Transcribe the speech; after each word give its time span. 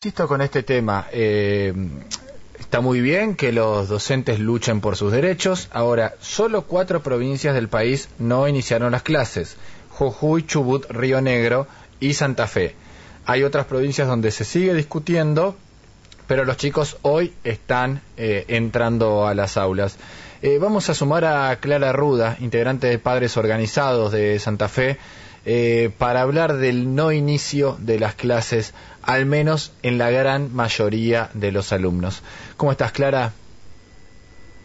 Insisto 0.00 0.28
con 0.28 0.40
este 0.42 0.62
tema. 0.62 1.08
Eh, 1.10 1.74
está 2.56 2.80
muy 2.80 3.00
bien 3.00 3.34
que 3.34 3.50
los 3.50 3.88
docentes 3.88 4.38
luchen 4.38 4.80
por 4.80 4.94
sus 4.94 5.10
derechos. 5.10 5.68
Ahora, 5.72 6.14
solo 6.20 6.62
cuatro 6.62 7.02
provincias 7.02 7.52
del 7.52 7.66
país 7.66 8.08
no 8.20 8.46
iniciaron 8.46 8.92
las 8.92 9.02
clases. 9.02 9.56
Jujuy, 9.90 10.46
Chubut, 10.46 10.88
Río 10.88 11.20
Negro 11.20 11.66
y 11.98 12.14
Santa 12.14 12.46
Fe. 12.46 12.76
Hay 13.26 13.42
otras 13.42 13.66
provincias 13.66 14.06
donde 14.06 14.30
se 14.30 14.44
sigue 14.44 14.72
discutiendo, 14.72 15.56
pero 16.28 16.44
los 16.44 16.58
chicos 16.58 16.96
hoy 17.02 17.32
están 17.42 18.00
eh, 18.16 18.44
entrando 18.46 19.26
a 19.26 19.34
las 19.34 19.56
aulas. 19.56 19.96
Eh, 20.42 20.58
vamos 20.60 20.88
a 20.90 20.94
sumar 20.94 21.24
a 21.24 21.56
Clara 21.56 21.90
Ruda, 21.90 22.36
integrante 22.38 22.86
de 22.86 23.00
Padres 23.00 23.36
Organizados 23.36 24.12
de 24.12 24.38
Santa 24.38 24.68
Fe, 24.68 24.96
eh, 25.44 25.90
para 25.98 26.22
hablar 26.22 26.54
del 26.54 26.94
no 26.94 27.12
inicio 27.12 27.76
de 27.80 27.98
las 27.98 28.14
clases, 28.14 28.74
al 29.02 29.26
menos 29.26 29.72
en 29.82 29.98
la 29.98 30.10
gran 30.10 30.54
mayoría 30.54 31.30
de 31.34 31.52
los 31.52 31.72
alumnos. 31.72 32.22
¿Cómo 32.56 32.72
estás, 32.72 32.92
Clara? 32.92 33.32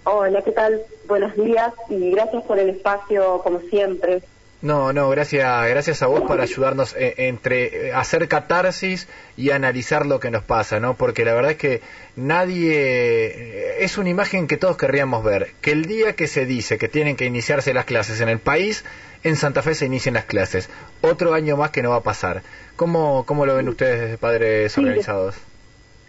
Hola, 0.05 0.41
¿qué 0.41 0.52
tal? 0.52 0.81
Buenos 1.08 1.36
días 1.36 1.73
y 1.90 2.12
gracias 2.12 2.44
por 2.44 2.59
el 2.59 2.70
espacio, 2.70 3.41
como 3.41 3.59
siempre. 3.70 4.22
No, 4.63 4.94
no, 4.94 5.09
gracias, 5.09 5.67
gracias 5.67 6.02
a 6.03 6.08
vos 6.08 6.22
por 6.22 6.40
ayudarnos 6.40 6.95
eh, 6.95 7.16
entre 7.17 7.90
eh, 7.90 7.94
hacer 7.94 8.30
catarsis 8.30 9.09
y 9.36 9.52
analizar 9.52 10.05
lo 10.05 10.22
que 10.22 10.31
nos 10.31 10.45
pasa, 10.45 10.80
¿no? 10.80 10.95
Porque 10.95 11.26
la 11.26 11.34
verdad 11.34 11.52
es 11.52 11.58
que 11.58 11.81
nadie 12.16 13.84
es 13.84 13.98
una 13.98 14.08
imagen 14.08 14.48
que 14.48 14.55
todos 14.55 14.77
querríamos 14.77 15.22
ver, 15.22 15.52
que 15.59 15.72
el 15.72 15.84
día 15.84 16.13
que 16.13 16.27
se 16.27 16.45
dice 16.45 16.77
que 16.77 16.88
tienen 16.88 17.17
que 17.17 17.26
iniciarse 17.26 17.73
las 17.73 17.84
clases 17.84 18.22
en 18.22 18.30
el 18.30 18.39
país, 18.39 18.86
en 19.26 19.36
Santa 19.36 19.62
Fe 19.63 19.76
se 19.76 19.86
inician 19.86 20.13
las 20.13 20.23
clases. 20.23 20.70
Otro 21.02 21.34
año 21.34 21.58
más 21.58 21.72
que 21.72 21.84
no 21.84 21.89
va 21.89 21.98
a 21.98 22.03
pasar. 22.03 22.41
¿Cómo, 22.77 23.25
cómo 23.25 23.45
lo 23.45 23.55
ven 23.55 23.67
ustedes 23.67 24.00
desde 24.00 24.17
padres 24.17 24.77
organizados? 24.77 25.36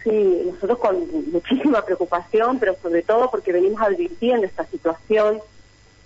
Sí, 0.01 0.43
nosotros 0.45 0.79
con 0.79 1.29
muchísima 1.29 1.83
preocupación, 1.83 2.57
pero 2.59 2.77
sobre 2.81 3.01
todo 3.01 3.29
porque 3.29 3.51
venimos 3.51 3.81
advirtiendo 3.81 4.47
esta 4.47 4.65
situación, 4.67 5.41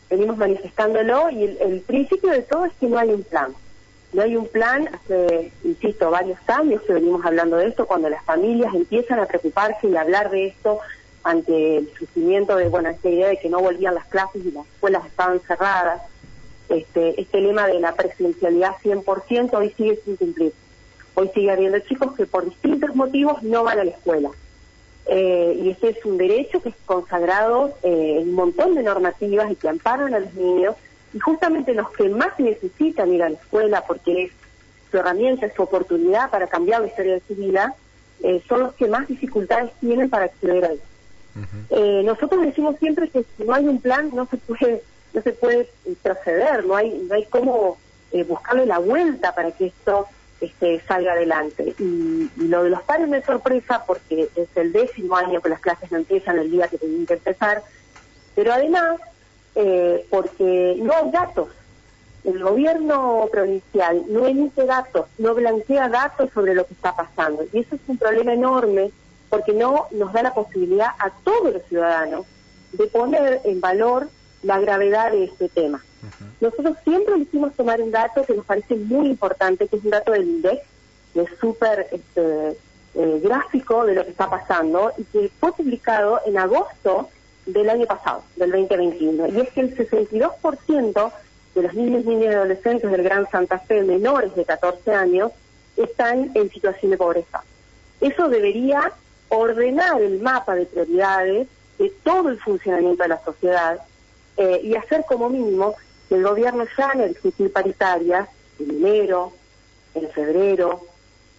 venimos 0.10 0.38
manifestándolo 0.38 1.30
y 1.30 1.44
el, 1.44 1.82
principio 1.82 2.32
de 2.32 2.42
todo 2.42 2.66
es 2.66 2.74
que 2.80 2.88
no 2.88 2.98
hay 2.98 3.10
un 3.10 3.24
plan. 3.24 3.54
No 4.12 4.24
hay 4.24 4.36
un 4.36 4.48
plan, 4.48 4.90
hace, 4.92 5.52
insisto, 5.64 6.10
varios 6.10 6.40
años 6.48 6.82
que 6.82 6.94
venimos 6.94 7.24
hablando 7.24 7.58
de 7.58 7.68
esto, 7.68 7.86
cuando 7.86 8.10
las 8.10 8.24
familias 8.26 8.74
empiezan 8.74 9.20
a 9.20 9.28
preocuparse 9.28 9.88
y 9.88 9.96
a 9.96 10.02
hablar 10.02 10.32
de 10.32 10.48
esto 10.48 10.80
ante 11.24 11.78
el 11.78 11.94
sufrimiento 11.98 12.56
de, 12.56 12.70
bueno, 12.70 12.90
esta 12.90 13.08
idea 13.08 13.28
de 13.28 13.38
que 13.38 13.50
no 13.50 13.60
volvían 13.60 13.94
las 13.94 14.06
clases 14.08 14.44
y 14.44 14.52
las 14.52 14.66
escuelas 14.66 15.06
estaban 15.06 15.40
cerradas 15.42 16.02
este, 16.70 17.20
este 17.20 17.42
lema 17.42 17.68
de 17.68 17.80
la 17.80 17.94
presencialidad 17.96 18.76
100% 18.84 19.54
hoy 19.54 19.74
sigue 19.76 20.00
sin 20.06 20.16
cumplir. 20.16 20.54
Hoy 21.16 21.30
sigue 21.34 21.52
habiendo 21.52 21.80
chicos 21.80 22.16
que 22.16 22.26
por 22.26 22.46
distintos 22.46 22.96
motivos 22.96 23.42
no 23.44 23.64
van 23.64 23.80
a 23.80 23.84
la 23.84 23.92
escuela. 23.92 24.30
Eh, 25.05 25.59
y 25.64 25.69
ese 25.72 25.89
es 25.89 26.05
un 26.05 26.17
derecho 26.17 26.61
que 26.61 26.69
es 26.69 26.75
consagrado 26.86 27.73
eh, 27.83 28.19
en 28.22 28.30
un 28.30 28.36
montón 28.36 28.75
de 28.75 28.83
normativas 28.83 29.52
y 29.52 29.56
que 29.56 29.69
amparan 29.69 30.14
a 30.14 30.19
los 30.19 30.33
niños. 30.33 30.75
Y 31.14 31.19
justamente 31.19 31.73
los 31.73 31.89
que 31.91 32.09
más 32.09 32.39
necesitan 32.39 33.11
ir 33.14 33.23
a 33.23 33.30
la 33.30 33.36
escuela 33.36 33.83
porque 33.88 34.25
es 34.25 34.31
su 34.91 34.97
herramienta, 34.97 35.52
su 35.56 35.64
oportunidad 35.64 36.30
para 36.30 36.47
cambiar 36.47 36.81
la 36.81 36.88
historia 36.88 37.14
de 37.14 37.23
su 37.28 37.36
vida, 37.36 37.73
eh, 38.23 38.44
son 38.47 38.61
los 38.61 38.73
que 38.73 38.88
más 38.88 39.08
dificultades 39.08 39.72
tienen 39.80 40.09
para 40.09 40.25
acceder 40.25 40.66
a 40.66 40.73
eso. 40.73 42.03
nosotros 42.03 42.41
decimos 42.41 42.75
siempre 42.80 43.09
que 43.09 43.23
si 43.38 43.44
no 43.44 43.53
hay 43.53 43.67
un 43.67 43.80
plan 43.80 44.11
no 44.13 44.28
se 44.28 44.38
puede 44.38 44.84
no 45.13 45.22
se 45.22 45.31
puede 45.34 45.69
proceder, 46.02 46.66
no 46.66 46.75
hay, 46.75 46.91
no 47.08 47.16
hay 47.16 47.25
cómo 47.25 47.78
eh, 48.11 48.23
buscarle 48.23 48.66
la 48.66 48.80
vuelta 48.80 49.34
para 49.34 49.52
que 49.52 49.67
esto 49.67 50.08
este, 50.42 50.82
salga 50.88 51.14
adelante. 51.14 51.76
Y, 51.80 52.30
lo 52.38 52.64
de 52.64 52.70
los 52.70 52.82
padres 52.84 53.08
me 53.08 53.22
sorpresa 53.22 53.84
porque 53.86 54.30
es 54.36 54.50
el 54.56 54.72
décimo 54.72 55.16
año 55.16 55.42
que 55.42 55.50
las 55.50 55.59
clases 55.59 55.92
no 55.92 55.98
empiezan 55.98 56.40
el 56.40 56.52
día 56.52 56.68
que 56.68 56.78
tienen 56.78 57.06
que 57.06 57.14
empezar, 57.14 57.62
pero 58.36 58.54
además 58.54 59.00
eh, 59.56 60.06
porque 60.09 60.76
no 60.80 60.94
hay 60.94 61.12
datos. 61.12 61.50
El 62.24 62.44
gobierno 62.44 63.28
provincial 63.31 64.03
no 64.09 64.25
emite 64.25 64.66
datos, 64.66 65.08
no 65.18 65.34
blanquea 65.34 65.88
datos 65.90 66.30
sobre 66.34 66.53
lo 66.53 66.66
que 66.66 66.74
está 66.74 66.96
pasando. 66.96 67.46
Y 67.53 67.59
eso 67.59 67.75
es 67.75 67.81
un 67.88 67.97
problema 67.97 68.34
enorme 68.34 68.92
porque 69.30 69.53
no 69.53 69.88
nos 69.92 70.12
da 70.12 70.24
la 70.24 70.34
posibilidad 70.34 70.90
a 71.00 71.12
todos 71.24 71.53
los 71.53 71.63
ciudadanos 71.63 72.25
de 72.74 72.88
poner 72.88 73.42
en 73.46 73.62
valor 73.62 74.09
la 74.44 74.59
gravedad 74.59 75.11
de 75.11 75.25
este 75.25 75.50
tema. 75.50 75.83
Nosotros 76.39 76.77
siempre 76.83 77.17
hicimos 77.17 77.53
tomar 77.55 77.81
un 77.81 77.91
dato 77.91 78.23
que 78.23 78.33
nos 78.33 78.45
parece 78.45 78.75
muy 78.75 79.07
importante, 79.07 79.67
que 79.67 79.75
es 79.75 79.83
un 79.83 79.91
dato 79.91 80.13
del 80.13 80.27
INDEX, 80.27 80.61
que 81.13 81.22
es 81.22 81.29
súper 81.41 81.88
este, 81.91 82.57
eh, 82.95 83.22
gráfico 83.22 83.85
de 83.85 83.95
lo 83.95 84.03
que 84.05 84.11
está 84.11 84.29
pasando 84.29 84.94
y 84.97 85.03
que 85.05 85.29
fue 85.39 85.51
publicado 85.51 86.22
en 86.25 86.38
agosto 86.38 87.09
del 87.45 87.69
año 87.69 87.85
pasado, 87.85 88.23
del 88.35 88.51
2021. 88.51 89.27
Y 89.27 89.41
es 89.41 89.50
que 89.51 89.61
el 89.61 89.75
62% 89.75 91.11
de 91.56 91.61
los 91.63 91.73
niños, 91.73 92.06
niñas 92.06 92.31
y 92.31 92.35
adolescentes 92.35 92.89
del 92.89 93.03
Gran 93.03 93.29
Santa 93.29 93.59
Fe 93.59 93.83
menores 93.83 94.33
de 94.35 94.45
14 94.45 94.94
años 94.94 95.31
están 95.75 96.31
en 96.35 96.50
situación 96.50 96.91
de 96.91 96.97
pobreza. 96.97 97.44
Eso 98.00 98.29
debería 98.29 98.94
ordenar 99.29 100.01
el 100.01 100.19
mapa 100.21 100.56
de 100.56 100.66
prioridades 100.66 101.47
de 101.77 101.89
todo 102.03 102.29
el 102.29 102.39
funcionamiento 102.39 103.03
de 103.03 103.09
la 103.09 103.23
sociedad 103.23 103.79
eh, 104.39 104.61
y 104.63 104.75
hacer 104.75 105.03
como 105.05 105.29
mínimo 105.29 105.75
que 106.07 106.16
el 106.16 106.23
gobierno 106.23 106.66
llame 106.77 107.03
a 107.03 107.07
discutir 107.07 107.51
paritarias 107.51 108.29
en 108.57 108.72
enero, 108.72 109.33
en 109.94 110.09
febrero, 110.11 110.85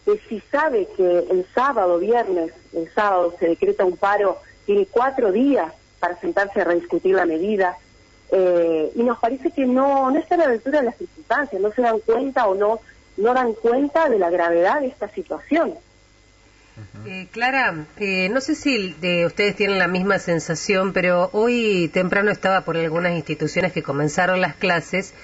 que 0.04 0.20
si 0.28 0.40
sabe 0.52 0.86
que 0.96 1.26
el 1.30 1.46
sábado, 1.54 1.98
viernes, 1.98 2.52
el 2.74 2.92
sábado 2.92 3.34
se 3.40 3.48
decreta 3.48 3.86
un 3.86 3.96
paro, 3.96 4.36
tiene 4.66 4.86
cuatro 4.86 5.32
días 5.32 5.72
para 5.98 6.20
sentarse 6.20 6.60
a 6.60 6.64
rediscutir 6.64 7.14
la 7.14 7.24
medida, 7.24 7.78
eh, 8.32 8.92
y 8.94 9.02
nos 9.02 9.18
parece 9.18 9.50
que 9.50 9.64
no, 9.64 10.10
no 10.10 10.18
está 10.18 10.34
a 10.34 10.38
la 10.38 10.44
altura 10.44 10.80
de 10.80 10.86
las 10.86 10.96
circunstancias, 10.98 11.60
no 11.60 11.72
se 11.72 11.80
dan 11.80 12.00
cuenta 12.00 12.46
o 12.48 12.54
no, 12.54 12.80
no 13.16 13.32
dan 13.32 13.54
cuenta 13.54 14.10
de 14.10 14.18
la 14.18 14.28
gravedad 14.28 14.80
de 14.80 14.88
esta 14.88 15.08
situación. 15.08 15.74
Eh, 17.06 17.26
Clara, 17.30 17.86
eh, 17.98 18.28
no 18.30 18.40
sé 18.40 18.54
si 18.54 18.94
de 19.00 19.26
ustedes 19.26 19.56
tienen 19.56 19.78
la 19.78 19.88
misma 19.88 20.18
sensación, 20.18 20.92
pero 20.92 21.30
hoy 21.32 21.90
temprano 21.92 22.30
estaba 22.30 22.62
por 22.62 22.76
algunas 22.76 23.12
instituciones 23.12 23.72
que 23.72 23.82
comenzaron 23.82 24.40
las 24.40 24.54
clases 24.54 25.14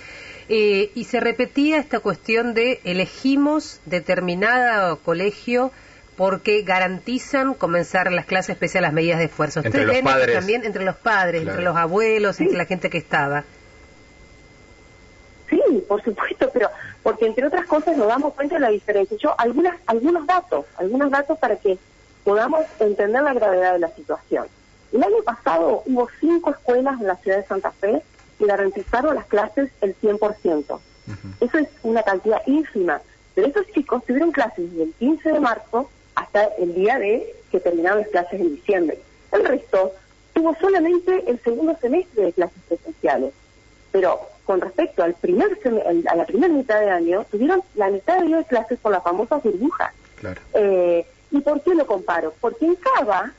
eh, 0.49 0.91
y 0.95 1.05
se 1.05 1.21
repetía 1.21 1.79
esta 1.79 2.01
cuestión 2.01 2.55
de 2.55 2.81
elegimos 2.85 3.81
determinado 3.85 4.99
colegio 5.01 5.73
porque 6.17 6.63
garantizan 6.63 7.55
comenzar 7.55 8.11
las 8.11 8.27
clases 8.27 8.57
pese 8.57 8.79
a 8.79 8.81
las 8.81 8.93
medidas 8.93 9.19
de 9.19 9.27
esfuerzo. 9.27 9.61
Entre 9.63 9.85
los 9.85 9.99
padres. 9.99 10.35
También 10.35 10.65
entre 10.65 10.85
los 10.85 10.97
padres, 10.97 11.43
entre 11.43 11.63
los 11.63 11.77
abuelos, 11.77 12.41
entre 12.41 12.57
la 12.57 12.65
gente 12.65 12.89
que 12.91 12.99
estaba. 12.99 13.45
Sí, 15.49 15.61
por 15.87 16.03
supuesto, 16.03 16.51
pero 16.53 16.69
porque 17.03 17.27
entre 17.27 17.47
otras 17.47 17.67
cosas 17.67 17.97
nos 17.97 18.09
damos 18.09 18.35
cuenta 18.35 18.57
de 18.57 18.61
la 18.61 18.71
diferencia. 18.71 19.17
Yo, 19.17 19.35
algunas, 19.39 19.77
algunos 19.87 20.27
datos, 20.27 20.67
algunos 20.77 21.11
datos 21.11 21.39
para 21.39 21.57
que 21.57 21.79
podamos 22.25 22.65
entender 22.81 23.23
la 23.23 23.35
gravedad 23.35 23.75
de 23.75 23.79
la 23.79 23.91
situación. 23.91 24.47
El 24.93 25.03
año 25.03 25.23
pasado 25.25 25.83
hubo 25.87 26.09
cinco 26.21 26.51
escuelas 26.51 27.01
en 27.01 27.07
la 27.07 27.17
ciudad 27.17 27.39
de 27.39 27.47
Santa 27.47 27.71
Fe 27.71 28.03
que 28.39 28.47
garantizaron 28.47 29.15
las 29.15 29.27
clases 29.27 29.71
el 29.81 29.97
100%. 30.01 30.81
Eso 31.41 31.59
es 31.59 31.69
una 31.83 32.03
cantidad 32.03 32.43
ínfima. 32.47 33.01
Pero 33.35 33.49
esos 33.49 33.67
chicos 33.69 34.05
tuvieron 34.05 34.33
clases 34.33 34.71
desde 34.71 34.85
el 34.85 34.93
15 34.95 35.33
de 35.33 35.41
marzo 35.41 35.91
hasta 36.15 36.45
el 36.59 36.75
día 36.75 36.99
de 36.99 37.35
que 37.51 37.61
terminaron 37.61 38.01
las 38.01 38.09
clases 38.09 38.41
en 38.41 38.57
diciembre. 38.57 38.99
El 39.33 39.45
resto 39.45 39.93
tuvo 40.33 40.55
solamente 40.57 41.25
el 41.29 41.39
segundo 41.43 41.77
semestre 41.81 42.25
de 42.25 42.33
clases 42.33 42.59
presenciales. 42.69 43.33
Pero 43.93 44.21
con 44.47 44.61
respecto 44.61 45.03
al 45.03 45.15
primer 45.15 45.59
a 46.09 46.15
la 46.15 46.25
primera 46.25 46.53
mitad 46.53 46.81
de 46.81 46.89
año, 46.89 47.27
tuvieron 47.31 47.63
la 47.75 47.91
mitad 47.91 48.21
de, 48.21 48.29
de 48.29 48.45
clases 48.45 48.79
con 48.81 48.93
las 48.93 49.03
famosas 49.03 49.43
burbujas. 49.43 49.93
Eh, 50.55 51.05
¿Y 51.33 51.41
por 51.41 51.61
qué 51.63 51.75
lo 51.75 51.87
comparo? 51.87 52.33
Porque 52.41 52.65
en 52.65 52.77
Cava 52.77 53.33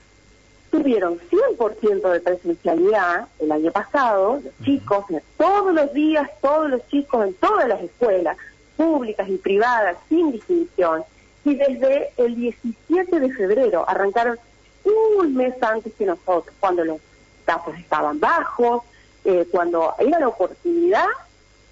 tuvieron 0.69 1.17
100% 1.19 2.11
de 2.11 2.19
presencialidad 2.19 3.27
el 3.39 3.51
año 3.51 3.71
pasado, 3.71 4.41
los 4.43 4.53
chicos, 4.65 5.05
todos 5.37 5.73
los 5.73 5.93
días, 5.93 6.29
todos 6.41 6.69
los 6.69 6.85
chicos 6.89 7.25
en 7.25 7.33
todas 7.35 7.67
las 7.69 7.81
escuelas, 7.81 8.37
públicas 8.75 9.27
y 9.29 9.37
privadas, 9.37 9.97
sin 10.09 10.31
distinción. 10.33 11.03
Y 11.45 11.55
desde 11.55 12.09
el 12.17 12.35
17 12.35 13.19
de 13.19 13.33
febrero 13.33 13.87
arrancaron 13.87 14.37
un 14.83 15.35
mes 15.35 15.53
antes 15.61 15.93
que 15.97 16.05
nosotros, 16.05 16.53
cuando 16.59 16.83
los 16.83 16.99
casos 17.45 17.75
estaban 17.77 18.19
bajos, 18.19 18.83
eh, 19.27 19.45
cuando 19.51 19.93
era 19.99 20.19
la 20.19 20.27
oportunidad, 20.29 21.05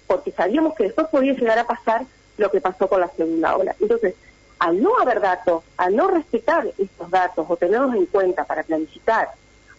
porque 0.06 0.30
sabíamos 0.30 0.74
que 0.74 0.84
después 0.84 1.08
podía 1.08 1.32
llegar 1.32 1.58
a 1.58 1.66
pasar 1.66 2.02
lo 2.36 2.50
que 2.50 2.60
pasó 2.60 2.86
con 2.88 3.00
la 3.00 3.08
segunda 3.08 3.56
ola. 3.56 3.74
Entonces, 3.80 4.14
al 4.58 4.82
no 4.82 4.98
haber 5.00 5.20
datos, 5.20 5.64
al 5.76 5.96
no 5.96 6.08
respetar 6.08 6.66
estos 6.78 7.10
datos 7.10 7.46
o 7.48 7.56
tenerlos 7.56 7.94
en 7.94 8.06
cuenta 8.06 8.44
para 8.44 8.62
planificar, 8.62 9.30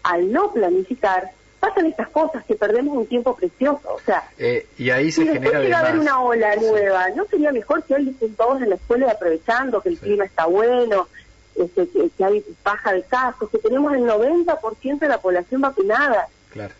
al 0.04 0.32
no 0.32 0.52
planificar, 0.52 1.32
pasan 1.60 1.86
estas 1.86 2.10
cosas 2.10 2.44
que 2.46 2.56
perdemos 2.56 2.98
un 2.98 3.08
tiempo 3.08 3.36
precioso. 3.36 3.94
O 3.94 4.00
sea, 4.00 4.30
eh, 4.38 4.68
y 4.78 4.90
ahí 4.90 5.12
se 5.12 5.22
si 5.22 5.30
genera 5.30 5.62
llega 5.62 5.78
a 5.78 5.82
haber 5.82 6.00
una 6.00 6.22
ola 6.22 6.56
nueva, 6.56 7.10
¿no 7.12 7.26
sería 7.26 7.52
mejor 7.52 7.84
que 7.84 7.96
hoy 7.96 8.10
estén 8.10 8.36
todos 8.36 8.62
en 8.62 8.70
la 8.70 8.76
escuela 8.76 9.08
y 9.08 9.10
aprovechando 9.10 9.82
que 9.82 9.90
el 9.90 9.98
clima 9.98 10.26
está 10.26 10.46
bueno? 10.46 11.08
este, 11.58 11.88
que, 12.18 12.24
hay 12.24 12.44
baja 12.64 12.94
de 12.94 13.04
casos, 13.04 13.50
que 13.50 13.58
tenemos 13.58 13.94
el 13.94 14.04
90% 14.04 15.00
de 15.00 15.08
la 15.08 15.20
población 15.20 15.62
vacunada. 15.62 16.28
Claro. 16.52 16.74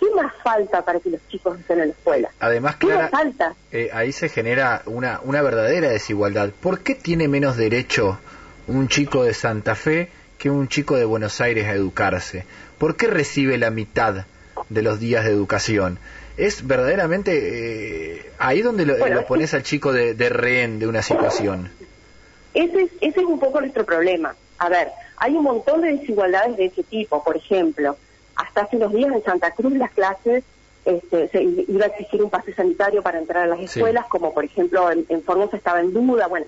¿Qué 0.00 0.06
más 0.14 0.32
falta 0.42 0.84
para 0.84 1.00
que 1.00 1.10
los 1.10 1.20
chicos 1.28 1.58
estén 1.58 1.80
en 1.80 1.88
la 1.88 1.94
escuela? 1.94 2.30
Además, 2.40 2.76
¿Qué 2.76 2.86
Clara, 2.86 3.02
más 3.02 3.10
falta? 3.10 3.54
eh, 3.72 3.90
ahí 3.92 4.12
se 4.12 4.28
genera 4.28 4.82
una, 4.86 5.20
una 5.24 5.42
verdadera 5.42 5.88
desigualdad. 5.90 6.50
¿Por 6.60 6.80
qué 6.80 6.94
tiene 6.94 7.28
menos 7.28 7.56
derecho 7.56 8.18
un 8.66 8.88
chico 8.88 9.24
de 9.24 9.34
Santa 9.34 9.74
Fe 9.74 10.08
que 10.38 10.50
un 10.50 10.68
chico 10.68 10.96
de 10.96 11.04
Buenos 11.04 11.40
Aires 11.40 11.66
a 11.66 11.72
educarse? 11.72 12.44
¿Por 12.78 12.96
qué 12.96 13.06
recibe 13.08 13.58
la 13.58 13.70
mitad 13.70 14.26
de 14.68 14.82
los 14.82 15.00
días 15.00 15.24
de 15.24 15.30
educación? 15.30 15.98
Es 16.36 16.66
verdaderamente 16.66 17.32
eh, 18.16 18.30
ahí 18.38 18.60
donde 18.62 18.84
lo, 18.86 18.96
Bueno, 18.98 19.14
lo 19.16 19.20
es 19.22 19.26
pones 19.26 19.54
al 19.54 19.62
chico 19.62 19.92
de, 19.92 20.14
de 20.14 20.28
rehén 20.28 20.78
de 20.78 20.86
una 20.86 21.02
situación. 21.02 21.70
Ese 22.52 22.82
es, 22.82 22.90
ese 23.00 23.20
es 23.20 23.26
un 23.26 23.38
poco 23.40 23.60
nuestro 23.60 23.84
problema. 23.84 24.34
A 24.58 24.68
ver, 24.68 24.88
hay 25.16 25.34
un 25.34 25.42
montón 25.44 25.80
de 25.80 25.96
desigualdades 25.96 26.56
de 26.56 26.66
ese 26.66 26.82
tipo. 26.84 27.22
Por 27.24 27.36
ejemplo, 27.36 27.96
hasta 28.36 28.62
hace 28.62 28.76
unos 28.76 28.92
días 28.92 29.12
en 29.14 29.22
Santa 29.24 29.50
Cruz 29.52 29.72
las 29.74 29.90
clases 29.92 30.44
este, 30.84 31.28
se 31.28 31.42
iba 31.42 31.84
a 31.86 31.88
exigir 31.88 32.22
un 32.22 32.28
pase 32.30 32.52
sanitario 32.54 33.02
para 33.02 33.18
entrar 33.18 33.44
a 33.44 33.46
las 33.46 33.58
Sí. 33.58 33.64
escuelas, 33.64 34.06
como 34.06 34.34
por 34.34 34.44
ejemplo 34.44 34.90
en, 34.90 35.06
en 35.08 35.22
Formosa 35.22 35.56
estaba 35.56 35.80
en 35.80 35.92
duda. 35.94 36.26
Bueno, 36.26 36.46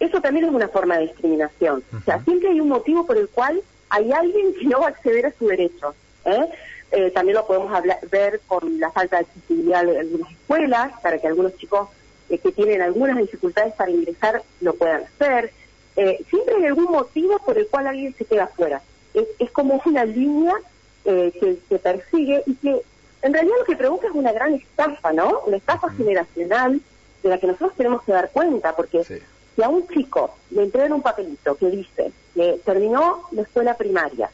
eso 0.00 0.20
también 0.20 0.46
es 0.46 0.50
una 0.52 0.68
forma 0.68 0.96
de 0.98 1.06
discriminación. 1.06 1.82
O 1.96 2.00
sea, 2.04 2.20
siempre 2.24 2.48
hay 2.48 2.60
un 2.60 2.68
motivo 2.68 3.06
por 3.06 3.16
el 3.16 3.28
cual 3.28 3.60
hay 3.90 4.10
alguien 4.12 4.54
que 4.54 4.64
no 4.66 4.80
va 4.80 4.86
a 4.86 4.90
acceder 4.90 5.26
a 5.26 5.32
su 5.38 5.46
derecho. 5.46 5.94
¿eh? 6.24 6.48
Eh, 6.92 7.10
también 7.12 7.36
lo 7.36 7.46
podemos 7.46 7.72
hablar, 7.72 7.98
ver 8.10 8.40
con 8.48 8.80
la 8.80 8.90
falta 8.90 9.18
de 9.18 9.22
accesibilidad 9.26 9.84
de 9.84 10.00
algunas 10.00 10.32
escuelas, 10.32 10.92
para 11.00 11.18
que 11.18 11.28
algunos 11.28 11.56
chicos 11.56 11.88
eh, 12.28 12.38
que 12.38 12.50
tienen 12.50 12.82
algunas 12.82 13.18
dificultades 13.18 13.72
para 13.74 13.90
ingresar 13.92 14.42
lo 14.60 14.74
puedan 14.74 15.02
hacer. 15.04 15.52
Eh, 15.94 16.24
siempre 16.28 16.56
hay 16.56 16.64
algún 16.66 16.86
motivo 16.86 17.38
por 17.44 17.56
el 17.58 17.68
cual 17.68 17.86
alguien 17.86 18.14
se 18.16 18.24
queda 18.24 18.48
fuera. 18.48 18.82
Es, 19.14 19.26
es 19.38 19.50
como 19.52 19.80
una 19.84 20.04
línea 20.04 20.54
eh, 21.04 21.32
que, 21.38 21.58
que 21.68 21.78
persigue 21.78 22.42
y 22.46 22.54
que 22.56 22.80
en 23.22 23.32
realidad 23.34 23.54
lo 23.58 23.64
que 23.64 23.76
provoca 23.76 24.06
es 24.08 24.14
una 24.14 24.32
gran 24.32 24.54
estafa, 24.54 25.12
¿no? 25.12 25.40
Una 25.46 25.56
estafa 25.58 25.90
generacional 25.90 26.80
de 27.22 27.28
la 27.28 27.38
que 27.38 27.46
nosotros 27.46 27.72
tenemos 27.76 28.02
que 28.02 28.12
dar 28.12 28.30
cuenta, 28.30 28.74
porque 28.74 29.04
Sí. 29.04 29.18
si 29.56 29.62
a 29.62 29.68
un 29.68 29.86
chico 29.88 30.34
le 30.50 30.62
entregan 30.64 30.92
un 30.94 31.02
papelito 31.02 31.54
que 31.56 31.70
dice 31.70 32.12
que 32.34 32.60
terminó 32.64 33.24
la 33.32 33.42
escuela 33.42 33.74
primaria 33.74 34.30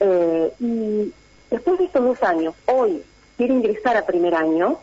eh, 0.00 0.52
y 0.60 1.12
después 1.50 1.78
de 1.78 1.84
estos 1.84 2.04
dos 2.04 2.22
años, 2.22 2.54
hoy 2.66 3.02
quiere 3.36 3.54
ingresar 3.54 3.96
a 3.96 4.06
primer 4.06 4.34
año, 4.34 4.78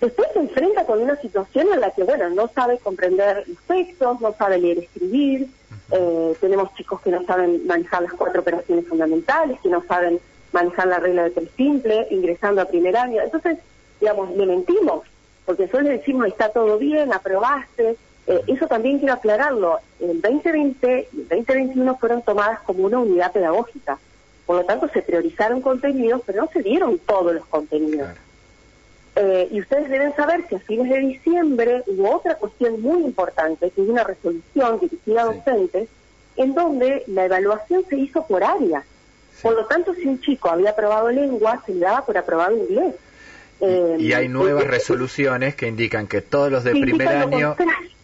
después 0.00 0.28
se 0.32 0.38
enfrenta 0.40 0.84
con 0.84 1.02
una 1.02 1.16
situación 1.16 1.68
en 1.72 1.80
la 1.80 1.90
que, 1.90 2.04
bueno, 2.04 2.30
no 2.30 2.48
sabe 2.48 2.78
comprender 2.78 3.44
los 3.46 3.58
textos, 3.64 4.20
no 4.20 4.34
sabe 4.34 4.58
leer 4.58 4.78
y 4.78 4.84
escribir, 4.84 5.48
eh, 5.92 6.36
tenemos 6.40 6.72
chicos 6.74 7.00
que 7.00 7.10
no 7.10 7.24
saben 7.24 7.66
manejar 7.66 8.02
las 8.02 8.12
cuatro 8.12 8.40
operaciones 8.40 8.86
fundamentales, 8.86 9.58
que 9.60 9.68
no 9.68 9.82
saben 9.84 10.20
manejar 10.52 10.86
la 10.86 10.98
regla 10.98 11.24
de 11.24 11.30
tres 11.30 11.48
simple, 11.56 12.06
ingresando 12.10 12.62
a 12.62 12.66
primer 12.66 12.96
año. 12.96 13.20
Entonces, 13.22 13.58
digamos, 14.00 14.30
le 14.36 14.46
mentimos, 14.46 15.02
porque 15.44 15.62
nosotros 15.62 15.84
le 15.84 15.98
decimos, 15.98 16.26
está 16.26 16.50
todo 16.50 16.78
bien, 16.78 17.12
aprobaste. 17.12 17.96
Eh, 18.26 18.40
eso 18.46 18.66
también 18.66 18.98
quiero 18.98 19.14
aclararlo. 19.14 19.78
El 19.98 20.20
2020 20.20 21.08
y 21.12 21.16
el 21.20 21.28
2021 21.28 21.96
fueron 21.96 22.22
tomadas 22.22 22.60
como 22.60 22.84
una 22.84 22.98
unidad 22.98 23.32
pedagógica. 23.32 23.98
Por 24.46 24.56
lo 24.56 24.64
tanto, 24.64 24.88
se 24.88 25.02
priorizaron 25.02 25.60
contenidos, 25.60 26.22
pero 26.26 26.42
no 26.42 26.50
se 26.52 26.62
dieron 26.62 26.98
todos 26.98 27.34
los 27.34 27.46
contenidos. 27.46 28.08
Claro. 28.08 28.29
Eh, 29.22 29.48
y 29.50 29.60
ustedes 29.60 29.90
deben 29.90 30.14
saber 30.16 30.44
que 30.44 30.56
a 30.56 30.60
fines 30.60 30.88
de 30.88 30.98
diciembre 31.00 31.82
hubo 31.88 32.16
otra 32.16 32.36
cuestión 32.36 32.80
muy 32.80 33.02
importante, 33.04 33.70
que 33.70 33.82
es 33.82 33.88
una 33.88 34.02
resolución 34.02 34.80
dirigida 34.80 35.24
a 35.24 35.32
Sí. 35.32 35.36
docentes, 35.44 35.88
en 36.36 36.54
donde 36.54 37.02
la 37.08 37.26
evaluación 37.26 37.84
se 37.88 37.96
hizo 37.98 38.26
por 38.26 38.42
área. 38.42 38.80
Sí. 39.34 39.42
Por 39.42 39.54
lo 39.56 39.66
tanto, 39.66 39.92
si 39.94 40.06
un 40.06 40.20
chico 40.20 40.48
había 40.50 40.70
aprobado 40.70 41.10
lengua, 41.10 41.62
se 41.66 41.74
le 41.74 41.80
daba 41.80 42.06
por 42.06 42.16
aprobado 42.16 42.56
inglés. 42.56 42.94
Eh, 43.60 43.96
Y 43.98 44.12
hay 44.14 44.28
nuevas 44.28 44.64
eh, 44.64 44.68
resoluciones 44.68 45.54
que 45.54 45.66
indican 45.68 46.06
que 46.06 46.22
todos 46.22 46.50
los 46.50 46.64
de 46.64 46.70
primer 46.72 47.08
año 47.08 47.56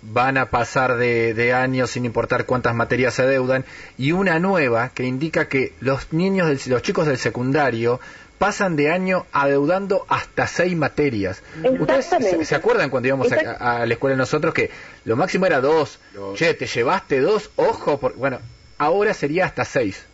van 0.03 0.37
a 0.37 0.51
pasar 0.51 0.99
de, 0.99 1.33
de 1.33 1.55
año 1.55 1.87
sin 1.87 2.05
importar 2.05 2.45
cuántas 2.45 2.75
materias 2.75 3.15
se 3.15 3.23
adeudan 3.23 3.65
y 3.97 4.13
una 4.13 4.39
nueva 4.39 4.91
que 4.95 5.05
indica 5.05 5.49
que 5.49 5.73
los 5.81 6.13
niños, 6.13 6.49
del- 6.49 6.61
los 6.73 6.83
chicos 6.83 7.07
del 7.07 7.17
secundario 7.17 8.01
pasan 8.39 8.77
de 8.77 8.91
año 8.91 9.27
adeudando 9.33 10.05
hasta 10.09 10.47
seis 10.47 10.77
materias. 10.77 11.43
¿Ustedes 11.79 12.07
se, 12.07 12.45
se 12.45 12.55
acuerdan 12.55 12.91
cuando 12.91 13.09
íbamos 13.09 13.31
a, 13.33 13.87
la 13.87 13.93
escuela 13.93 14.17
nosotros 14.17 14.53
que 14.55 14.71
lo 15.05 15.17
máximo 15.17 15.47
era 15.47 15.61
dos? 15.61 15.99
Che, 16.35 16.55
te 16.55 16.67
llevaste 16.67 17.21
dos, 17.21 17.51
ojo, 17.57 17.99
por... 17.99 18.15
bueno, 18.15 18.39
ahora 18.79 19.15
sería 19.15 19.47
hasta 19.47 19.65
seis. 19.65 20.05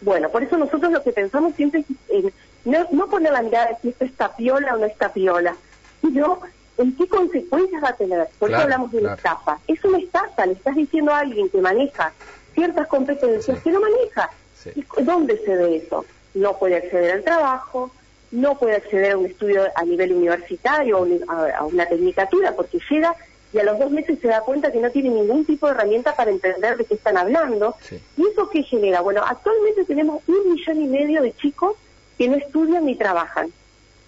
Bueno, 0.00 0.28
por 0.30 0.42
eso 0.42 0.56
nosotros 0.56 0.92
lo 0.92 1.02
que 1.02 1.12
pensamos 1.12 1.54
siempre 1.54 1.80
es 2.08 2.24
en 2.24 2.32
no, 2.64 2.86
no 2.90 3.08
poner 3.08 3.32
la 3.32 3.42
mirada 3.42 3.68
de 3.68 3.76
si 3.80 3.88
esto 3.90 4.04
está 4.04 4.34
piola 4.36 4.74
o 4.74 4.78
no 4.78 4.86
está 4.86 5.12
piola, 5.12 5.54
sino 6.00 6.40
en 6.78 6.96
qué 6.96 7.06
consecuencias 7.08 7.82
va 7.82 7.90
a 7.90 7.96
tener. 7.96 8.28
Por 8.38 8.48
Claro, 8.48 8.54
eso 8.54 8.62
hablamos 8.64 8.92
de 8.92 8.98
una 8.98 9.16
claro. 9.16 9.38
estafa. 9.38 9.58
Es 9.68 9.84
una 9.84 9.98
estafa, 9.98 10.46
le 10.46 10.52
estás 10.52 10.74
diciendo 10.74 11.12
a 11.12 11.20
alguien 11.20 11.48
que 11.48 11.60
maneja 11.60 12.12
ciertas 12.54 12.88
competencias 12.88 13.56
Sí. 13.58 13.62
que 13.64 13.70
no 13.70 13.80
maneja. 13.80 14.30
Sí. 14.56 14.70
¿Y 14.74 15.02
dónde 15.02 15.38
se 15.44 15.54
ve 15.54 15.76
eso? 15.76 16.04
No 16.36 16.58
puede 16.58 16.76
acceder 16.76 17.12
al 17.12 17.24
trabajo, 17.24 17.90
no 18.30 18.58
puede 18.58 18.76
acceder 18.76 19.12
a 19.12 19.18
un 19.18 19.26
estudio 19.26 19.64
a 19.74 19.84
nivel 19.84 20.12
universitario 20.12 21.06
a, 21.28 21.56
a 21.56 21.64
una 21.64 21.86
tecnicatura, 21.86 22.52
porque 22.52 22.78
llega 22.90 23.14
y 23.52 23.58
a 23.58 23.64
los 23.64 23.78
dos 23.78 23.90
meses 23.90 24.18
se 24.20 24.28
da 24.28 24.40
cuenta 24.40 24.70
que 24.70 24.80
no 24.80 24.90
tiene 24.90 25.08
ningún 25.08 25.44
tipo 25.44 25.66
de 25.66 25.72
herramienta 25.72 26.14
para 26.14 26.30
entender 26.30 26.76
de 26.76 26.84
qué 26.84 26.94
están 26.94 27.16
hablando. 27.16 27.74
Sí. 27.80 28.00
¿Y 28.16 28.26
eso 28.26 28.50
qué 28.50 28.62
genera? 28.62 29.00
Bueno, 29.00 29.22
actualmente 29.26 29.84
tenemos 29.84 30.22
un 30.26 30.52
millón 30.52 30.82
y 30.82 30.86
medio 30.86 31.22
de 31.22 31.34
chicos 31.36 31.74
que 32.18 32.28
no 32.28 32.36
estudian 32.36 32.84
ni 32.84 32.96
trabajan, 32.96 33.50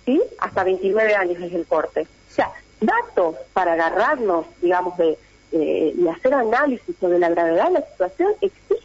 ¿sí? 0.05 0.21
Hasta 0.39 0.65
29 0.65 1.15
años 1.15 1.43
es 1.43 1.53
el 1.53 1.67
corte. 1.67 2.03
O 2.31 2.35
sea, 2.35 2.51
datos 2.81 3.37
para 3.53 3.73
agarrarnos, 3.73 4.47
digamos, 4.61 4.97
de 4.99 5.17
eh, 5.53 5.95
y 5.97 6.09
hacer 6.09 6.35
análisis 6.35 6.95
sobre 7.01 7.19
la 7.19 7.31
gravedad 7.31 7.69
de 7.69 7.81
la 7.81 7.87
situación 7.91 8.33
existen, 8.43 8.77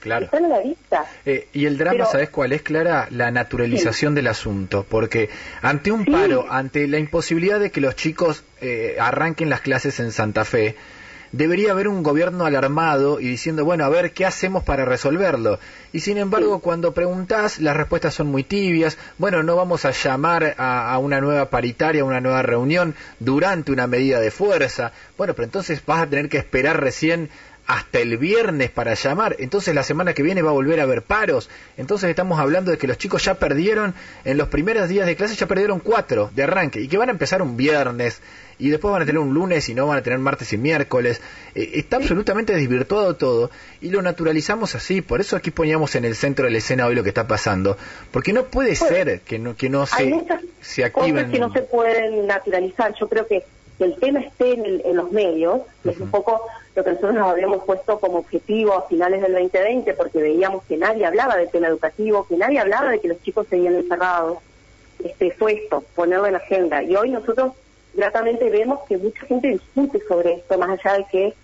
Claro. 0.00 0.26
están 0.26 0.44
a 0.44 0.48
la 0.48 0.58
vista. 0.60 1.04
Eh, 1.24 1.48
y 1.52 1.66
el 1.66 1.78
drama, 1.78 1.92
Pero- 1.98 2.10
¿sabes 2.10 2.30
cuál 2.30 2.52
es, 2.52 2.62
Clara? 2.62 3.08
La 3.10 3.30
naturalización 3.30 4.14
del 4.14 4.26
asunto. 4.26 4.84
Porque 4.88 5.30
ante 5.62 5.92
un 5.92 6.04
Sí. 6.04 6.10
paro, 6.10 6.46
ante 6.50 6.86
la 6.88 6.98
imposibilidad 6.98 7.60
de 7.60 7.70
que 7.70 7.80
los 7.80 7.96
chicos 7.96 8.44
eh, 8.60 8.96
arranquen 9.00 9.50
las 9.50 9.60
clases 9.60 9.98
en 10.00 10.12
Santa 10.12 10.44
Fe, 10.44 10.76
debería 11.32 11.72
haber 11.72 11.88
un 11.88 12.02
gobierno 12.02 12.44
alarmado 12.44 13.18
y 13.18 13.26
diciendo, 13.26 13.64
bueno, 13.64 13.84
a 13.84 13.88
ver, 13.88 14.12
¿qué 14.12 14.26
hacemos 14.26 14.62
para 14.64 14.84
resolverlo? 14.84 15.58
Y 15.92 16.00
sin 16.00 16.18
embargo, 16.18 16.58
cuando 16.60 16.92
preguntás, 16.92 17.58
las 17.58 17.74
respuestas 17.76 18.12
son 18.14 18.26
muy 18.26 18.44
tibias. 18.44 18.98
Bueno, 19.18 19.42
no 19.42 19.56
vamos 19.56 19.84
a 19.86 19.92
llamar 19.92 20.54
a, 20.58 20.92
a 20.92 20.98
una 20.98 21.20
nueva 21.22 21.48
paritaria, 21.48 22.02
a 22.02 22.04
una 22.04 22.20
nueva 22.20 22.42
reunión 22.42 22.94
durante 23.18 23.72
una 23.72 23.86
medida 23.86 24.20
de 24.20 24.30
fuerza. 24.30 24.92
Bueno, 25.16 25.32
pero 25.34 25.44
entonces 25.46 25.82
vas 25.86 26.02
a 26.02 26.06
tener 26.06 26.28
que 26.28 26.36
esperar 26.38 26.80
recién 26.80 27.30
hasta 27.66 28.00
el 28.00 28.18
viernes 28.18 28.70
para 28.70 28.94
llamar, 28.94 29.36
entonces 29.38 29.74
la 29.74 29.82
semana 29.84 30.14
que 30.14 30.22
viene 30.22 30.42
va 30.42 30.50
a 30.50 30.52
volver 30.52 30.80
a 30.80 30.82
haber 30.82 31.02
paros, 31.02 31.48
entonces 31.76 32.10
estamos 32.10 32.40
hablando 32.40 32.70
de 32.72 32.78
que 32.78 32.86
los 32.88 32.98
chicos 32.98 33.24
ya 33.24 33.34
perdieron, 33.34 33.94
en 34.24 34.36
los 34.36 34.48
primeros 34.48 34.88
días 34.88 35.06
de 35.06 35.14
clase 35.16 35.36
ya 35.36 35.46
perdieron 35.46 35.78
cuatro 35.78 36.30
de 36.34 36.42
arranque, 36.42 36.80
y 36.80 36.88
que 36.88 36.98
van 36.98 37.08
a 37.08 37.12
empezar 37.12 37.40
un 37.40 37.56
viernes, 37.56 38.20
y 38.58 38.68
después 38.68 38.92
van 38.92 39.02
a 39.02 39.06
tener 39.06 39.20
un 39.20 39.32
lunes 39.32 39.68
y 39.68 39.74
no 39.74 39.86
van 39.86 39.98
a 39.98 40.02
tener 40.02 40.18
martes 40.18 40.52
y 40.52 40.58
miércoles, 40.58 41.20
Eh, 41.54 41.70
está 41.74 41.96
absolutamente 41.96 42.52
desvirtuado 42.54 43.14
todo, 43.16 43.50
y 43.80 43.90
lo 43.90 44.02
naturalizamos 44.02 44.74
así, 44.74 45.00
por 45.00 45.20
eso 45.20 45.36
aquí 45.36 45.50
poníamos 45.50 45.94
en 45.94 46.04
el 46.04 46.16
centro 46.16 46.46
de 46.46 46.50
la 46.50 46.58
escena 46.58 46.86
hoy 46.86 46.94
lo 46.96 47.02
que 47.02 47.10
está 47.10 47.26
pasando, 47.28 47.76
porque 48.10 48.32
no 48.32 48.44
puede 48.46 48.74
Bueno, 48.78 48.94
ser 48.96 49.20
que 49.20 49.38
no, 49.38 49.54
que 49.54 49.68
no 49.70 49.82
Hay 49.92 50.10
se, 50.10 50.82
se 50.82 50.90
cosas 50.90 51.08
activen... 51.10 51.30
que 51.30 51.38
no 51.38 51.52
se 51.52 51.60
pueden 51.62 52.26
naturalizar. 52.26 52.92
Yo 52.98 53.08
creo 53.08 53.26
que 53.26 53.44
el 53.78 53.96
tema 53.96 54.20
esté 54.20 54.54
en, 54.54 54.64
el- 54.64 54.82
en 54.84 54.96
los 54.96 55.12
medios, 55.12 55.60
es 55.84 55.98
un 55.98 56.10
poco 56.10 56.40
lo 56.74 56.84
que 56.84 56.90
nosotros 56.90 57.14
nos 57.14 57.28
habíamos 57.28 57.64
puesto 57.64 58.00
como 58.00 58.18
objetivo 58.18 58.74
a 58.74 58.88
finales 58.88 59.20
del 59.20 59.32
2020, 59.32 59.92
porque 59.94 60.22
veíamos 60.22 60.64
que 60.64 60.76
nadie 60.76 61.04
hablaba 61.04 61.36
del 61.36 61.50
tema 61.50 61.68
educativo, 61.68 62.26
que 62.26 62.36
nadie 62.36 62.58
hablaba 62.58 62.90
de 62.90 63.00
que 63.00 63.08
los 63.08 63.22
chicos 63.22 63.46
seguían 63.48 63.74
encerrados. 63.74 64.38
Este, 65.04 65.32
fue 65.32 65.54
esto, 65.54 65.84
ponerlo 65.94 66.26
en 66.26 66.32
la 66.32 66.38
agenda. 66.38 66.82
Y 66.82 66.96
hoy 66.96 67.10
nosotros 67.10 67.52
gratamente 67.94 68.48
vemos 68.50 68.80
que 68.88 68.96
mucha 68.96 69.26
gente 69.26 69.48
discute 69.48 70.00
sobre 70.06 70.34
esto, 70.34 70.58
más 70.58 70.78
allá 70.78 70.98
de 70.98 71.04
que 71.10 71.34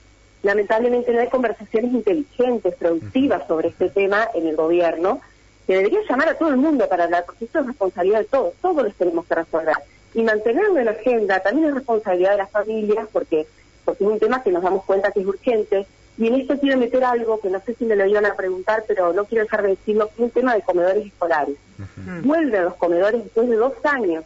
lamentablemente 0.42 1.12
no 1.12 1.20
hay 1.20 1.28
conversaciones 1.28 1.92
inteligentes, 1.92 2.74
productivas 2.76 3.46
sobre 3.46 3.68
este 3.68 3.90
tema 3.90 4.28
en 4.34 4.46
el 4.46 4.56
gobierno, 4.56 5.20
que 5.66 5.76
debería 5.76 6.00
llamar 6.08 6.30
a 6.30 6.38
todo 6.38 6.48
el 6.48 6.56
mundo 6.56 6.88
para 6.88 7.04
hablar, 7.04 7.24
porque 7.26 7.44
esto 7.44 7.60
es 7.60 7.66
responsabilidad 7.66 8.20
de 8.20 8.24
todos, 8.24 8.54
todos 8.62 8.84
los 8.84 8.94
tenemos 8.94 9.26
que 9.26 9.34
resolver. 9.34 9.76
Y 10.14 10.22
mantenerlo 10.22 10.78
en 10.78 10.86
la 10.86 10.92
agenda 10.92 11.40
también 11.40 11.68
es 11.68 11.74
responsabilidad 11.74 12.32
de 12.32 12.36
las 12.38 12.50
familias, 12.50 13.06
porque, 13.12 13.46
porque 13.88 14.04
es 14.04 14.10
un 14.10 14.18
tema 14.18 14.42
que 14.42 14.50
nos 14.50 14.62
damos 14.62 14.84
cuenta 14.84 15.10
que 15.12 15.20
es 15.20 15.26
urgente. 15.26 15.86
Y 16.18 16.26
en 16.26 16.34
esto 16.34 16.58
quiero 16.58 16.76
meter 16.76 17.02
algo 17.04 17.40
que 17.40 17.48
no 17.48 17.58
sé 17.60 17.74
si 17.74 17.86
me 17.86 17.96
lo 17.96 18.04
iban 18.04 18.26
a 18.26 18.34
preguntar, 18.34 18.84
pero 18.86 19.14
no 19.14 19.24
quiero 19.24 19.44
dejar 19.44 19.62
de 19.62 19.68
decirlo, 19.70 20.08
que 20.08 20.12
es 20.12 20.20
un 20.20 20.30
tema 20.30 20.54
de 20.54 20.60
comedores 20.60 21.06
escolares. 21.06 21.56
Ujú. 21.78 22.28
Vuelven 22.28 22.64
los 22.66 22.74
comedores 22.74 23.24
después 23.24 23.48
de 23.48 23.56
dos 23.56 23.72
años. 23.84 24.24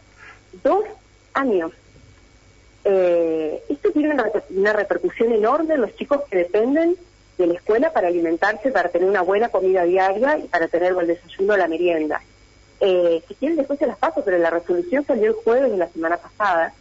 Dos 0.65 0.83
años. 1.33 1.71
Eh, 2.83 3.63
esto 3.69 3.91
tiene 3.91 4.17
una 4.49 4.73
repercusión 4.73 5.31
enorme 5.31 5.75
en 5.75 5.81
los 5.81 5.95
chicos 5.95 6.23
que 6.29 6.39
dependen 6.39 6.97
de 7.37 7.47
la 7.47 7.53
escuela 7.53 7.93
para 7.93 8.09
alimentarse, 8.09 8.69
para 8.69 8.89
tener 8.89 9.07
una 9.07 9.21
buena 9.21 9.47
comida 9.47 9.83
diaria 9.83 10.39
y 10.39 10.49
para 10.49 10.67
tener 10.67 10.93
el 10.99 11.07
desayuno 11.07 11.53
o 11.53 11.57
la 11.57 11.69
merienda. 11.69 12.21
Eh, 12.81 13.23
si 13.29 13.35
quieren 13.35 13.55
después 13.55 13.79
se 13.79 13.87
las 13.87 13.97
paso, 13.97 14.23
pero 14.25 14.37
la 14.39 14.49
resolución 14.49 15.05
salió 15.05 15.27
el 15.27 15.35
jueves 15.35 15.71
de 15.71 15.77
la 15.77 15.87
semana 15.87 16.17
pasada 16.17 16.73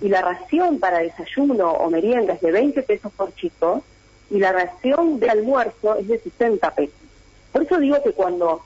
y 0.00 0.08
la 0.08 0.22
ración 0.22 0.78
para 0.78 0.98
desayuno 0.98 1.72
o 1.72 1.90
merienda 1.90 2.34
es 2.34 2.40
de 2.40 2.52
20 2.52 2.82
pesos 2.82 3.12
por 3.12 3.34
chico 3.34 3.82
y 4.30 4.38
la 4.38 4.52
ración 4.52 5.18
de 5.20 5.30
almuerzo 5.30 5.96
es 5.96 6.08
de 6.08 6.18
60 6.18 6.74
pesos. 6.74 6.94
Por 7.52 7.62
eso 7.62 7.78
digo 7.78 8.02
que 8.02 8.12
cuando 8.12 8.62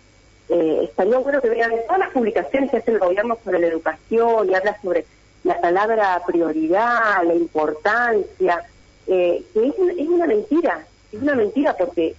eh, 0.48 0.80
estaría 0.84 1.18
bueno 1.18 1.40
que 1.40 1.48
vean 1.48 1.72
todas 1.86 1.98
las 1.98 2.10
publicaciones 2.10 2.70
que 2.70 2.78
hace 2.78 2.90
el 2.90 2.98
gobierno 2.98 3.38
sobre 3.44 3.60
la 3.60 3.68
educación 3.68 4.50
y 4.50 4.54
habla 4.54 4.80
sobre 4.82 5.06
la 5.44 5.60
palabra 5.60 6.20
prioridad, 6.26 7.24
la 7.24 7.34
importancia, 7.34 8.62
eh, 9.06 9.44
que 9.52 9.66
es, 9.66 9.74
es, 9.98 10.08
una 10.08 10.26
mentira, 10.26 10.86
es 11.10 11.20
una 11.20 11.34
mentira 11.34 11.76
porque 11.76 12.14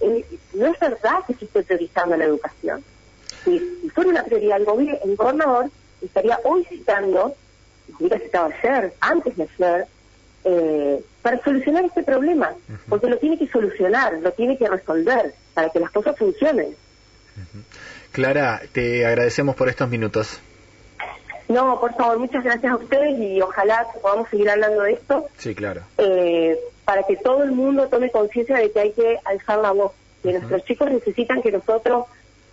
no 0.54 0.66
es 0.66 0.78
verdad 0.78 1.20
que 1.26 1.34
se 1.34 1.44
esté 1.46 1.62
priorizando 1.62 2.16
la 2.16 2.24
educación. 2.24 2.84
Si, 3.44 3.58
fuera 3.94 4.10
una 4.10 4.24
prioridad 4.24 4.58
el, 4.58 4.64
gobierno, 4.64 4.98
el 5.04 5.16
gobernador 5.16 5.70
estaría 6.02 6.38
hoy 6.44 6.64
citando, 6.64 7.34
hubiera 7.98 8.18
citado 8.18 8.50
ayer, 8.62 8.92
antes 9.00 9.36
de 9.36 9.48
ayer, 9.58 9.86
eh, 10.44 11.04
para 11.22 11.42
solucionar 11.42 11.84
este 11.84 12.02
problema, 12.02 12.52
porque 12.88 13.08
lo 13.08 13.18
tiene 13.18 13.38
que 13.38 13.48
solucionar, 13.48 14.14
lo 14.20 14.32
tiene 14.32 14.58
que 14.58 14.68
resolver 14.68 15.34
para 15.54 15.70
que 15.70 15.80
las 15.80 15.90
cosas 15.90 16.16
funcionen. 16.18 16.76
Clara, 18.12 18.62
te 18.72 19.06
agradecemos 19.06 19.56
por 19.56 19.68
estos 19.68 19.88
minutos. 19.88 20.40
No, 21.48 21.78
por 21.80 21.94
favor, 21.94 22.18
muchas 22.18 22.42
gracias 22.42 22.72
a 22.72 22.76
ustedes 22.76 23.18
y 23.18 23.40
ojalá 23.40 23.86
podamos 24.00 24.28
seguir 24.30 24.48
hablando 24.48 24.82
de 24.82 24.92
esto. 24.92 25.26
Sí, 25.36 25.54
claro. 25.54 25.82
Eh, 25.98 26.58
para 26.84 27.02
que 27.02 27.16
todo 27.16 27.42
el 27.42 27.52
mundo 27.52 27.88
tome 27.88 28.10
conciencia 28.10 28.56
de 28.56 28.70
que 28.70 28.80
hay 28.80 28.92
que 28.92 29.18
alzar 29.24 29.58
la 29.58 29.72
voz, 29.72 29.92
que 30.22 30.32
nuestros 30.32 30.64
chicos 30.64 30.90
necesitan 30.90 31.42
que 31.42 31.52
nosotros 31.52 32.06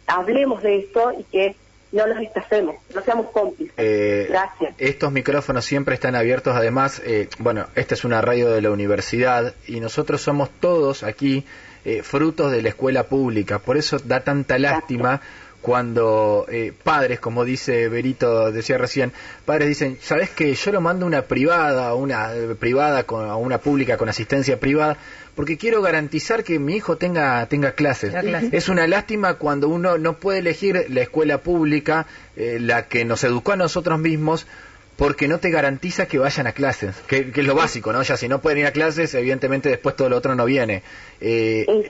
hablemos 0.07 0.61
de 0.61 0.79
esto 0.79 1.13
y 1.17 1.23
que 1.23 1.55
no 1.91 2.07
los 2.07 2.19
estafemos, 2.19 2.75
no 2.93 3.01
seamos 3.01 3.27
cómplices. 3.31 3.73
Eh, 3.77 4.27
Gracias. 4.29 4.73
Estos 4.77 5.11
micrófonos 5.11 5.65
siempre 5.65 5.95
están 5.95 6.15
abiertos, 6.15 6.55
además, 6.55 7.01
eh, 7.05 7.27
bueno, 7.39 7.67
esta 7.75 7.95
es 7.95 8.05
una 8.05 8.21
radio 8.21 8.49
de 8.49 8.61
la 8.61 8.71
universidad 8.71 9.53
y 9.67 9.79
nosotros 9.79 10.21
somos 10.21 10.49
todos 10.59 11.03
aquí 11.03 11.45
eh, 11.83 12.03
frutos 12.03 12.51
de 12.51 12.61
la 12.61 12.69
escuela 12.69 13.03
pública, 13.03 13.59
por 13.59 13.77
eso 13.77 13.99
da 13.99 14.21
tanta 14.21 14.57
lástima 14.59 15.21
cuando 15.61 16.45
eh, 16.49 16.73
padres, 16.83 17.19
como 17.19 17.45
dice 17.45 17.87
Berito, 17.87 18.51
decía 18.51 18.77
recién, 18.77 19.13
padres 19.45 19.67
dicen, 19.67 19.97
¿sabes 20.01 20.31
que 20.31 20.53
Yo 20.53 20.71
lo 20.71 20.81
mando 20.81 21.05
a 21.05 21.07
una 21.07 21.21
privada, 21.23 21.93
una 21.93 22.31
privada, 22.59 23.03
con, 23.03 23.29
a 23.29 23.35
una 23.35 23.59
pública 23.59 23.97
con 23.97 24.09
asistencia 24.09 24.59
privada, 24.59 24.97
porque 25.35 25.57
quiero 25.57 25.81
garantizar 25.81 26.43
que 26.43 26.59
mi 26.59 26.75
hijo 26.75 26.97
tenga, 26.97 27.45
tenga 27.47 27.73
clases. 27.73 28.13
Es 28.51 28.69
una 28.69 28.87
lástima 28.87 29.35
cuando 29.35 29.69
uno 29.69 29.97
no 29.97 30.17
puede 30.17 30.39
elegir 30.39 30.85
la 30.89 31.01
escuela 31.01 31.39
pública, 31.39 32.05
eh, 32.35 32.57
la 32.59 32.87
que 32.87 33.05
nos 33.05 33.23
educó 33.23 33.53
a 33.53 33.55
nosotros 33.55 33.99
mismos, 33.99 34.47
porque 34.97 35.27
no 35.27 35.39
te 35.39 35.49
garantiza 35.49 36.05
que 36.05 36.19
vayan 36.19 36.47
a 36.47 36.51
clases, 36.51 36.95
que, 37.07 37.31
es 37.33 37.45
lo 37.45 37.55
básico, 37.55 37.91
¿no? 37.93 38.03
Ya 38.03 38.17
si 38.17 38.27
no 38.27 38.41
pueden 38.41 38.59
ir 38.59 38.65
a 38.67 38.71
clases, 38.71 39.13
evidentemente 39.15 39.69
después 39.69 39.95
todo 39.95 40.09
lo 40.09 40.17
otro 40.17 40.35
no 40.35 40.45
viene. 40.45 40.83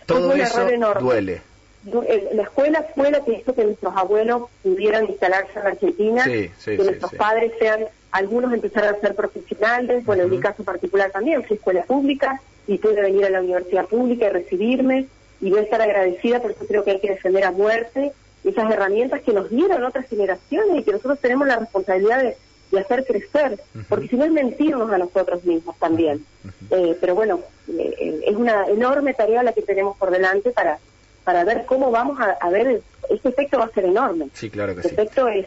todo 0.06 0.34
eso 0.34 0.68
duele 1.00 1.42
la 1.84 2.44
escuela 2.44 2.86
fue 2.94 3.12
la 3.12 3.24
que 3.24 3.34
hizo 3.34 3.56
que 3.56 3.64
nuestros 3.64 3.96
abuelos 3.96 4.44
pudieran 4.62 5.08
instalarse 5.08 5.60
en 5.60 5.68
Argentina, 5.68 6.24
que 6.26 6.78
nuestros 6.78 7.14
padres 7.16 7.54
sean, 7.58 7.86
algunos 8.12 8.54
empezaron 8.54 8.96
a 8.96 9.00
ser 9.00 9.16
profesionales, 9.16 10.06
bueno, 10.06 10.24
en 10.24 10.30
mi 10.30 10.40
caso 10.40 10.64
particular 10.64 11.12
también, 11.12 11.44
fui 11.44 11.58
escuela 11.58 11.84
pública 11.84 12.40
y 12.68 12.78
pude 12.78 13.02
venir 13.02 13.26
a 13.26 13.30
la 13.30 13.42
universidad 13.42 13.86
pública 13.88 14.28
y 14.28 14.30
recibirme 14.30 15.08
y 15.42 15.50
voy 15.50 15.60
a 15.60 15.64
estar 15.64 15.82
agradecida 15.82 16.42
porque 16.42 16.66
creo 16.66 16.84
que 16.84 16.92
hay 16.92 17.00
que 17.00 17.10
defender 17.10 17.44
a 17.44 17.52
muerte 17.52 18.12
esas 18.44 18.72
herramientas 18.72 19.22
que 19.22 19.34
nos 19.34 19.50
dieron 19.50 19.84
otras 19.84 20.08
generaciones 20.08 20.80
y 20.80 20.84
que 20.84 20.92
nosotros 20.92 21.20
tenemos 21.20 21.48
la 21.48 21.58
responsabilidad 21.58 22.24
de, 22.24 22.38
hacer 22.80 23.06
crecer, 23.06 23.60
porque 23.90 24.08
si 24.08 24.16
no 24.16 24.24
es 24.24 24.32
mentirnos 24.32 24.90
a 24.94 24.98
nosotros 24.98 25.44
mismos 25.44 25.78
también. 25.78 26.26
Eh, 26.70 26.96
pero 27.02 27.16
bueno, 27.16 27.42
eh, 27.68 28.22
es 28.26 28.36
una 28.38 28.66
enorme 28.68 29.14
tarea 29.14 29.44
la 29.44 29.52
que 29.52 29.62
tenemos 29.62 29.98
por 29.98 30.10
delante 30.10 30.52
para 30.52 30.80
para 31.24 31.44
ver 31.44 31.66
cómo 31.66 31.92
vamos 31.92 32.20
a, 32.20 32.50
ver, 32.50 32.82
este 33.10 33.30
efecto 33.30 33.60
va 33.60 33.66
a 33.66 33.72
ser 33.72 33.86
enorme. 33.86 34.30
Sí, 34.34 34.50
claro 34.50 34.74
que 34.74 34.82
este 34.82 34.94
efecto 34.94 35.28
es, 35.28 35.46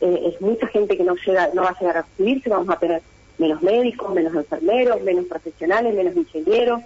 eh, 0.00 0.32
es 0.32 0.40
mucha 0.40 0.66
gente 0.68 0.96
que 0.96 1.04
no 1.04 1.14
llega 1.14 1.50
no 1.52 1.62
va 1.62 1.70
a 1.70 1.78
llegar 1.78 1.98
a 1.98 2.02
recibirse, 2.02 2.48
vamos 2.48 2.68
a 2.70 2.78
tener 2.78 3.02
menos 3.38 3.62
médicos, 3.62 4.14
menos 4.14 4.34
enfermeros, 4.34 5.02
menos 5.02 5.26
profesionales, 5.26 5.94
menos 5.94 6.16
ingenieros. 6.16 6.82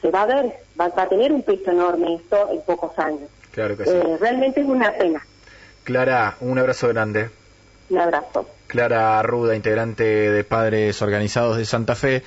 Se 0.00 0.10
va 0.10 0.22
a 0.22 0.26
ver, 0.26 0.52
va, 0.80 0.86
a 0.86 1.08
tener 1.08 1.32
un 1.32 1.42
peso 1.42 1.70
enorme 1.70 2.14
esto 2.14 2.48
en 2.52 2.62
pocos 2.62 2.98
años. 2.98 3.28
Claro 3.52 3.76
que 3.76 3.84
sí. 3.84 3.90
Eh, 3.90 4.16
realmente 4.18 4.60
es 4.60 4.66
una 4.66 4.92
pena. 4.92 5.24
Clara, 5.84 6.36
un 6.40 6.58
abrazo 6.58 6.88
grande. 6.88 7.30
Un 7.90 7.98
abrazo. 7.98 8.46
Clara 8.68 9.20
Ruda, 9.22 9.56
integrante 9.56 10.04
de 10.04 10.44
Padres 10.44 11.02
Organizados 11.02 11.56
de 11.56 11.64
Santa 11.64 11.96
Fe. 11.96 12.22